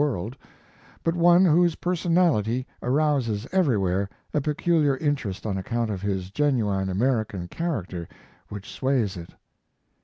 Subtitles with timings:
[0.03, 0.35] world,
[1.03, 7.47] but one whose personality arouses everywhere a peculiar interest on account of the genuine American
[7.47, 8.07] character
[8.49, 9.29] which sways it.